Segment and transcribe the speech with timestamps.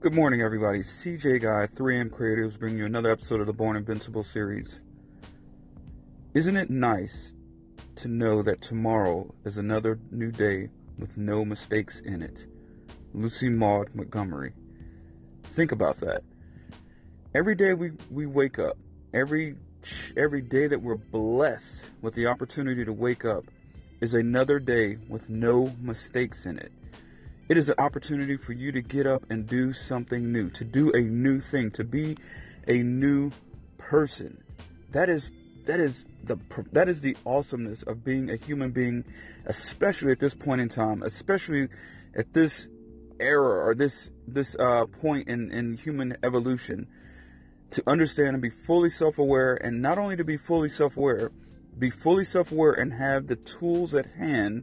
[0.00, 0.78] Good morning, everybody.
[0.78, 4.80] CJ Guy, 3M Creatives, bringing you another episode of the Born Invincible series.
[6.32, 7.34] Isn't it nice
[7.96, 12.46] to know that tomorrow is another new day with no mistakes in it?
[13.12, 14.54] Lucy Maud Montgomery.
[15.42, 16.22] Think about that.
[17.34, 18.78] Every day we, we wake up,
[19.12, 19.56] every
[20.16, 23.44] every day that we're blessed with the opportunity to wake up
[24.00, 26.72] is another day with no mistakes in it.
[27.50, 30.92] It is an opportunity for you to get up and do something new, to do
[30.92, 32.16] a new thing, to be
[32.68, 33.32] a new
[33.76, 34.44] person.
[34.92, 35.32] That is
[35.66, 36.38] that is the
[36.70, 39.04] that is the awesomeness of being a human being,
[39.46, 41.66] especially at this point in time, especially
[42.14, 42.68] at this
[43.18, 46.86] era or this this uh, point in in human evolution.
[47.72, 51.32] To understand and be fully self-aware, and not only to be fully self-aware,
[51.76, 54.62] be fully self-aware and have the tools at hand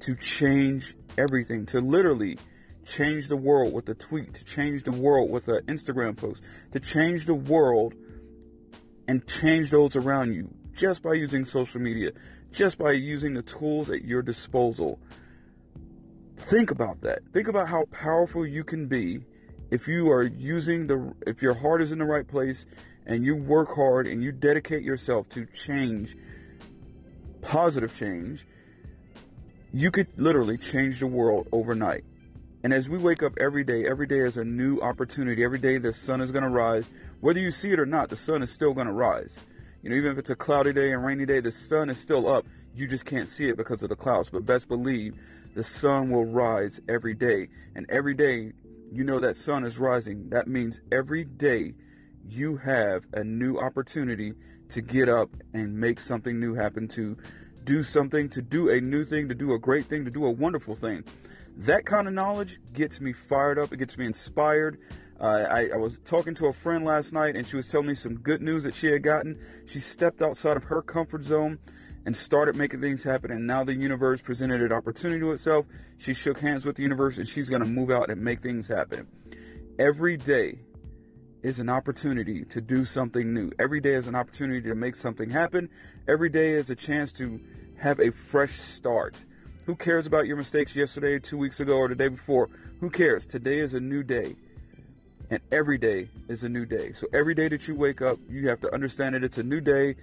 [0.00, 2.38] to change everything, to literally
[2.84, 6.42] change the world with a tweet, to change the world with an Instagram post,
[6.72, 7.94] to change the world
[9.06, 12.12] and change those around you just by using social media,
[12.52, 14.98] just by using the tools at your disposal.
[16.36, 17.20] Think about that.
[17.32, 19.20] Think about how powerful you can be
[19.70, 22.66] if you are using the if your heart is in the right place
[23.06, 26.16] and you work hard and you dedicate yourself to change
[27.40, 28.46] positive change
[29.72, 32.04] you could literally change the world overnight.
[32.62, 35.44] And as we wake up every day, every day is a new opportunity.
[35.44, 36.84] Every day the sun is going to rise.
[37.20, 39.40] Whether you see it or not, the sun is still going to rise.
[39.82, 42.28] You know, even if it's a cloudy day and rainy day, the sun is still
[42.28, 42.44] up.
[42.74, 44.28] You just can't see it because of the clouds.
[44.28, 45.14] But best believe
[45.54, 47.48] the sun will rise every day.
[47.74, 48.52] And every day
[48.92, 50.28] you know that sun is rising.
[50.30, 51.74] That means every day
[52.28, 54.34] you have a new opportunity
[54.70, 57.16] to get up and make something new happen to
[57.64, 60.30] do something, to do a new thing, to do a great thing, to do a
[60.30, 61.04] wonderful thing.
[61.56, 63.72] That kind of knowledge gets me fired up.
[63.72, 64.78] It gets me inspired.
[65.20, 67.94] Uh, I, I, was talking to a friend last night and she was telling me
[67.94, 69.38] some good news that she had gotten.
[69.66, 71.58] She stepped outside of her comfort zone
[72.06, 73.30] and started making things happen.
[73.30, 75.66] And now the universe presented an opportunity to itself.
[75.98, 78.68] She shook hands with the universe and she's going to move out and make things
[78.68, 79.06] happen.
[79.78, 80.60] Every day
[81.42, 83.50] is an opportunity to do something new.
[83.58, 85.68] Every day is an opportunity to make something happen.
[86.06, 87.40] Every day is a chance to
[87.78, 89.14] have a fresh start.
[89.66, 92.50] Who cares about your mistakes yesterday, two weeks ago, or the day before?
[92.80, 93.26] Who cares?
[93.26, 94.36] Today is a new day.
[95.30, 96.92] And every day is a new day.
[96.92, 99.60] So every day that you wake up, you have to understand that it's a new
[99.60, 99.96] day.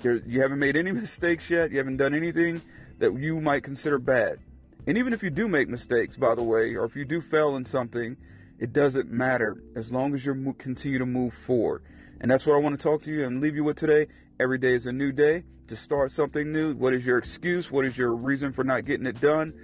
[0.00, 1.70] There, you haven't made any mistakes yet.
[1.70, 2.60] You haven't done anything
[2.98, 4.38] that you might consider bad.
[4.86, 7.56] And even if you do make mistakes, by the way, or if you do fail
[7.56, 8.16] in something,
[8.58, 11.82] it doesn't matter as long as you continue to move forward.
[12.20, 14.08] And that's what I want to talk to you and leave you with today.
[14.40, 16.74] Every day is a new day to start something new.
[16.74, 17.70] What is your excuse?
[17.70, 19.54] What is your reason for not getting it done?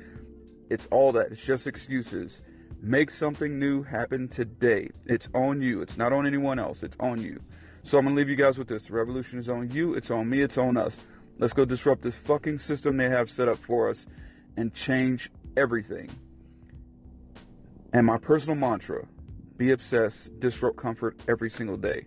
[0.70, 1.32] It's all that.
[1.32, 2.40] It's just excuses.
[2.80, 4.90] Make something new happen today.
[5.06, 5.82] It's on you.
[5.82, 6.82] It's not on anyone else.
[6.82, 7.40] It's on you.
[7.82, 8.86] So I'm going to leave you guys with this.
[8.86, 9.94] The revolution is on you.
[9.94, 10.40] It's on me.
[10.40, 10.98] It's on us.
[11.38, 14.06] Let's go disrupt this fucking system they have set up for us
[14.56, 16.10] and change everything.
[17.94, 19.06] And my personal mantra
[19.56, 22.06] be obsessed, disrupt comfort every single day.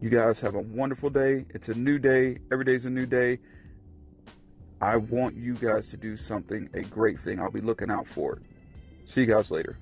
[0.00, 1.44] You guys have a wonderful day.
[1.50, 2.38] It's a new day.
[2.50, 3.40] Every day is a new day.
[4.80, 7.40] I want you guys to do something, a great thing.
[7.40, 8.42] I'll be looking out for it.
[9.04, 9.78] See you guys later.